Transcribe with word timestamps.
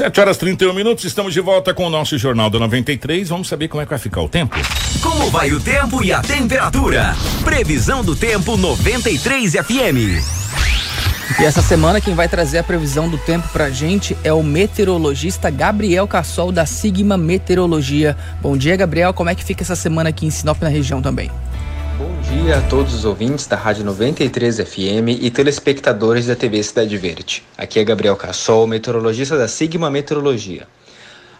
7 0.00 0.18
horas 0.18 0.38
31 0.38 0.72
minutos, 0.72 1.04
estamos 1.04 1.34
de 1.34 1.42
volta 1.42 1.74
com 1.74 1.84
o 1.84 1.90
nosso 1.90 2.16
Jornal 2.16 2.48
da 2.48 2.58
93. 2.58 3.28
Vamos 3.28 3.48
saber 3.48 3.68
como 3.68 3.82
é 3.82 3.84
que 3.84 3.90
vai 3.90 3.98
ficar 3.98 4.22
o 4.22 4.30
tempo. 4.30 4.56
Como 5.02 5.30
vai 5.30 5.52
o 5.52 5.60
tempo 5.60 6.02
e 6.02 6.10
a 6.10 6.22
temperatura? 6.22 7.14
Previsão 7.44 8.02
do 8.02 8.16
tempo 8.16 8.56
93 8.56 9.52
FM. 9.56 10.24
E 11.38 11.44
essa 11.44 11.60
semana 11.60 12.00
quem 12.00 12.14
vai 12.14 12.30
trazer 12.30 12.56
a 12.56 12.62
previsão 12.62 13.10
do 13.10 13.18
tempo 13.18 13.46
pra 13.50 13.68
gente 13.68 14.16
é 14.24 14.32
o 14.32 14.42
meteorologista 14.42 15.50
Gabriel 15.50 16.08
Cassol 16.08 16.50
da 16.50 16.64
Sigma 16.64 17.18
Meteorologia. 17.18 18.16
Bom 18.40 18.56
dia, 18.56 18.76
Gabriel. 18.76 19.12
Como 19.12 19.28
é 19.28 19.34
que 19.34 19.44
fica 19.44 19.62
essa 19.62 19.76
semana 19.76 20.08
aqui 20.08 20.24
em 20.24 20.30
Sinop 20.30 20.62
na 20.62 20.70
região 20.70 21.02
também? 21.02 21.30
Bom 22.00 22.18
dia 22.22 22.56
a 22.56 22.62
todos 22.62 22.94
os 22.94 23.04
ouvintes 23.04 23.46
da 23.46 23.56
Rádio 23.56 23.84
93 23.84 24.60
FM 24.60 25.20
e 25.20 25.30
telespectadores 25.30 26.28
da 26.28 26.34
TV 26.34 26.62
Cidade 26.62 26.96
Verde. 26.96 27.42
Aqui 27.58 27.78
é 27.78 27.84
Gabriel 27.84 28.16
Cassol, 28.16 28.66
meteorologista 28.66 29.36
da 29.36 29.46
Sigma 29.46 29.90
Meteorologia. 29.90 30.66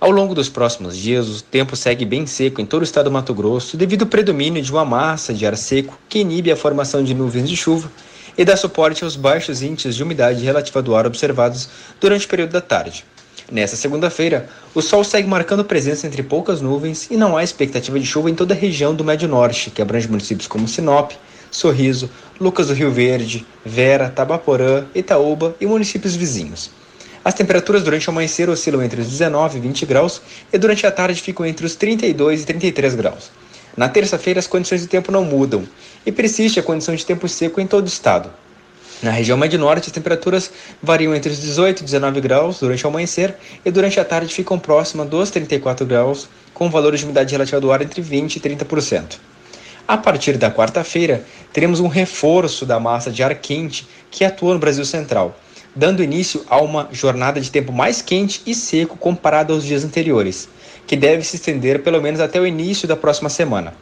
Ao 0.00 0.10
longo 0.10 0.34
dos 0.34 0.48
próximos 0.48 0.96
dias, 0.96 1.28
o 1.28 1.44
tempo 1.44 1.76
segue 1.76 2.04
bem 2.04 2.26
seco 2.26 2.60
em 2.60 2.66
todo 2.66 2.80
o 2.80 2.84
estado 2.84 3.04
do 3.04 3.12
Mato 3.12 3.32
Grosso 3.32 3.76
devido 3.76 4.02
ao 4.02 4.08
predomínio 4.08 4.60
de 4.60 4.72
uma 4.72 4.84
massa 4.84 5.32
de 5.32 5.46
ar 5.46 5.56
seco 5.56 5.96
que 6.08 6.18
inibe 6.18 6.50
a 6.50 6.56
formação 6.56 7.04
de 7.04 7.14
nuvens 7.14 7.48
de 7.48 7.56
chuva 7.56 7.88
e 8.36 8.44
dá 8.44 8.56
suporte 8.56 9.04
aos 9.04 9.14
baixos 9.14 9.62
índices 9.62 9.94
de 9.94 10.02
umidade 10.02 10.44
relativa 10.44 10.82
do 10.82 10.96
ar 10.96 11.06
observados 11.06 11.68
durante 12.00 12.26
o 12.26 12.28
período 12.28 12.50
da 12.50 12.60
tarde. 12.60 13.04
Nesta 13.50 13.76
segunda-feira, 13.76 14.46
o 14.74 14.82
sol 14.82 15.02
segue 15.02 15.26
marcando 15.26 15.64
presença 15.64 16.06
entre 16.06 16.22
poucas 16.22 16.60
nuvens 16.60 17.08
e 17.10 17.16
não 17.16 17.34
há 17.34 17.42
expectativa 17.42 17.98
de 17.98 18.04
chuva 18.04 18.28
em 18.28 18.34
toda 18.34 18.52
a 18.52 18.56
região 18.56 18.94
do 18.94 19.02
Médio 19.02 19.26
Norte, 19.26 19.70
que 19.70 19.80
abrange 19.80 20.06
municípios 20.06 20.46
como 20.46 20.68
Sinop, 20.68 21.12
Sorriso, 21.50 22.10
Lucas 22.38 22.66
do 22.66 22.74
Rio 22.74 22.90
Verde, 22.90 23.46
Vera, 23.64 24.10
Tabaporã, 24.10 24.84
Itaúba 24.94 25.56
e 25.58 25.64
municípios 25.64 26.14
vizinhos. 26.14 26.70
As 27.24 27.32
temperaturas 27.32 27.82
durante 27.82 28.06
o 28.06 28.10
amanhecer 28.10 28.50
oscilam 28.50 28.82
entre 28.82 29.00
os 29.00 29.08
19 29.08 29.56
e 29.56 29.60
20 29.62 29.86
graus 29.86 30.20
e 30.52 30.58
durante 30.58 30.86
a 30.86 30.92
tarde 30.92 31.20
ficam 31.22 31.46
entre 31.46 31.64
os 31.64 31.74
32 31.74 32.42
e 32.42 32.46
33 32.46 32.94
graus. 32.96 33.30
Na 33.74 33.88
terça-feira, 33.88 34.40
as 34.40 34.46
condições 34.46 34.82
de 34.82 34.88
tempo 34.88 35.10
não 35.10 35.24
mudam 35.24 35.66
e 36.04 36.12
persiste 36.12 36.60
a 36.60 36.62
condição 36.62 36.94
de 36.94 37.06
tempo 37.06 37.26
seco 37.26 37.62
em 37.62 37.66
todo 37.66 37.86
o 37.86 37.88
estado. 37.88 38.30
Na 39.00 39.12
região 39.12 39.38
médio 39.38 39.60
norte, 39.60 39.86
as 39.86 39.92
temperaturas 39.92 40.50
variam 40.82 41.14
entre 41.14 41.30
os 41.30 41.40
18 41.40 41.80
e 41.80 41.84
19 41.84 42.20
graus 42.20 42.58
durante 42.58 42.84
o 42.84 42.88
amanhecer 42.88 43.36
e 43.64 43.70
durante 43.70 44.00
a 44.00 44.04
tarde 44.04 44.34
ficam 44.34 44.58
próximas 44.58 45.08
dos 45.08 45.30
34 45.30 45.86
graus, 45.86 46.28
com 46.52 46.68
valores 46.68 46.98
de 46.98 47.06
umidade 47.06 47.30
relativa 47.30 47.60
do 47.60 47.70
ar 47.70 47.80
entre 47.80 48.02
20 48.02 48.36
e 48.36 48.40
30%. 48.40 49.18
A 49.86 49.96
partir 49.96 50.36
da 50.36 50.50
quarta-feira, 50.50 51.24
teremos 51.52 51.78
um 51.78 51.86
reforço 51.86 52.66
da 52.66 52.80
massa 52.80 53.10
de 53.10 53.22
ar 53.22 53.34
quente 53.36 53.86
que 54.10 54.24
atua 54.24 54.54
no 54.54 54.60
Brasil 54.60 54.84
Central, 54.84 55.38
dando 55.76 56.02
início 56.02 56.44
a 56.50 56.60
uma 56.60 56.88
jornada 56.90 57.40
de 57.40 57.52
tempo 57.52 57.72
mais 57.72 58.02
quente 58.02 58.42
e 58.44 58.52
seco 58.52 58.96
comparado 58.96 59.52
aos 59.52 59.64
dias 59.64 59.84
anteriores, 59.84 60.48
que 60.88 60.96
deve 60.96 61.22
se 61.22 61.36
estender 61.36 61.84
pelo 61.84 62.02
menos 62.02 62.20
até 62.20 62.40
o 62.40 62.46
início 62.46 62.88
da 62.88 62.96
próxima 62.96 63.28
semana. 63.28 63.74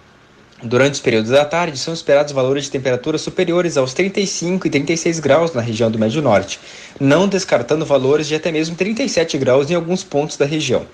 Durante 0.62 0.94
os 0.94 1.00
períodos 1.00 1.30
da 1.30 1.44
tarde, 1.44 1.78
são 1.78 1.92
esperados 1.92 2.32
valores 2.32 2.64
de 2.64 2.70
temperatura 2.70 3.18
superiores 3.18 3.76
aos 3.76 3.92
35 3.92 4.66
e 4.66 4.70
36 4.70 5.20
graus 5.20 5.52
na 5.52 5.60
região 5.60 5.90
do 5.90 5.98
Médio 5.98 6.22
Norte, 6.22 6.58
não 6.98 7.28
descartando 7.28 7.84
valores 7.84 8.26
de 8.26 8.34
até 8.34 8.50
mesmo 8.50 8.74
37 8.74 9.36
graus 9.36 9.70
em 9.70 9.74
alguns 9.74 10.02
pontos 10.02 10.38
da 10.38 10.46
região. 10.46 10.86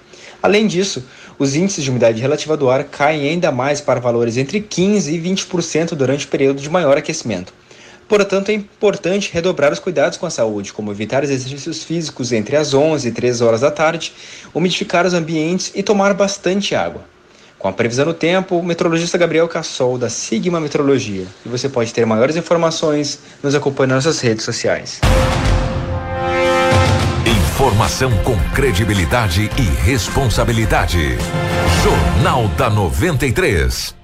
Além 0.43 0.67
disso, 0.67 1.05
os 1.39 1.55
índices 1.55 1.85
de 1.85 1.91
umidade 1.91 2.21
relativa 2.21 2.57
do 2.57 2.69
ar 2.69 2.83
caem 2.83 3.29
ainda 3.29 3.53
mais 3.53 3.81
para 3.81 4.01
valores 4.01 4.37
entre 4.37 4.61
15% 4.61 5.07
e 5.07 5.19
20% 5.19 5.95
durante 5.95 6.27
o 6.27 6.29
período 6.29 6.61
de 6.61 6.69
maior 6.69 6.99
aquecimento. 6.99 7.55
Portanto, 8.09 8.49
é 8.49 8.55
importante 8.55 9.31
redobrar 9.33 9.73
os 9.73 9.79
cuidados 9.79 10.19
com 10.19 10.27
a 10.27 10.31
saúde, 10.31 10.73
como 10.73 10.91
evitar 10.91 11.23
exercícios 11.23 11.85
físicos 11.85 12.33
entre 12.33 12.57
as 12.57 12.75
11 12.75 13.07
e 13.07 13.13
13 13.13 13.45
horas 13.45 13.61
da 13.61 13.71
tarde, 13.71 14.13
umidificar 14.53 15.07
os 15.07 15.15
ambientes 15.15 15.71
e 15.73 15.85
tomar 15.85 16.13
bastante 16.15 16.75
água. 16.75 17.12
Com 17.63 17.69
a 17.69 17.73
previsão 17.73 18.05
do 18.05 18.13
tempo, 18.13 18.59
o 18.59 18.63
meteorologista 18.65 19.17
Gabriel 19.17 19.47
Cassol, 19.47 19.97
da 19.97 20.11
Sigma 20.11 20.61
Meteorologia. 20.61 21.25
E 21.47 21.49
você 21.49 21.69
pode 21.69 21.95
ter 21.95 22.05
maiores 22.05 22.35
informações 22.35 23.21
nos 23.41 23.55
acompanhando 23.55 23.93
nas 23.93 24.05
nossas 24.05 24.21
redes 24.21 24.45
sociais. 24.45 25.01
Informação 27.25 28.11
com 28.25 28.37
credibilidade 28.53 29.49
e 29.57 29.63
responsabilidade. 29.87 31.17
Jornal 31.85 32.49
da 32.49 32.69
93. 32.69 34.02